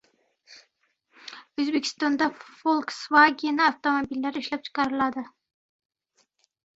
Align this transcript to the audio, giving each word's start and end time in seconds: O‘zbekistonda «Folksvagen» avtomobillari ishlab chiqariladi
O‘zbekistonda 1.63 2.29
«Folksvagen» 2.61 3.61
avtomobillari 3.65 4.43
ishlab 4.45 4.65
chiqariladi 4.69 5.25